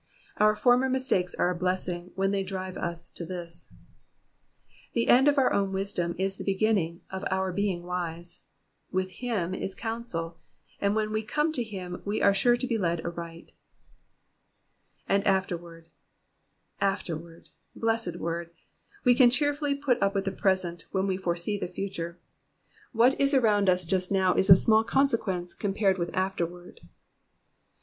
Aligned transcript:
Our 0.37 0.55
former 0.55 0.89
mistakes 0.89 1.35
are 1.35 1.51
a 1.51 1.55
blessing, 1.55 2.09
when 2.15 2.31
they 2.31 2.41
drive 2.41 2.75
us 2.75 3.11
to 3.11 3.23
this. 3.23 3.69
The 4.93 5.07
end 5.09 5.27
of 5.27 5.37
our 5.37 5.53
own 5.53 5.71
wisdom 5.71 6.15
is 6.17 6.37
the 6.37 6.43
beginning 6.43 7.01
of 7.11 7.23
our 7.29 7.53
being 7.53 7.83
wise. 7.83 8.41
With 8.91 9.11
Him 9.11 9.53
is 9.53 9.75
counsel, 9.75 10.21
Digitized 10.21 10.25
by 10.25 10.25
VjOOQIC 10.25 10.25
S4G 10.25 10.25
EXPOSITIONS 10.25 10.25
OF 10.25 10.25
THE 10.25 10.69
PSALMS. 10.71 10.77
and 10.89 10.95
when 10.95 11.11
we 11.11 11.23
come 11.23 11.51
to 11.51 11.63
him, 11.63 12.01
we 12.03 12.21
are 12.23 12.33
sure 12.33 12.57
to 12.57 12.67
be 12.67 12.77
led 12.79 13.01
aright. 13.05 13.53
^^And 15.07 15.23
qfterward,^^ 15.23 15.85
Afterward!" 16.81 17.49
Blessed 17.75 18.15
word. 18.15 18.49
We 19.03 19.13
can 19.13 19.29
cheerfully 19.29 19.75
put 19.75 20.01
up 20.01 20.15
with 20.15 20.25
the 20.25 20.31
present, 20.31 20.85
when 20.89 21.05
we 21.05 21.15
foresee 21.17 21.59
the 21.59 21.67
future. 21.67 22.17
What 22.91 23.21
is 23.21 23.35
around 23.35 23.69
us 23.69 23.85
just 23.85 24.11
now 24.11 24.33
is 24.33 24.49
of 24.49 24.57
small 24.57 24.83
conse 24.83 25.15
quence, 25.15 25.55
compared 25.55 25.99
with 25.99 26.09
afterward. 26.15 26.79